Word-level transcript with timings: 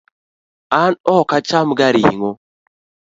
An 0.81 0.93
ok 1.17 1.29
acham 1.37 1.67
ga 1.77 1.87
ring'o 1.95 2.31